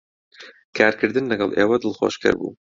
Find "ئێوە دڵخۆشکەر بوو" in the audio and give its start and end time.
1.57-2.51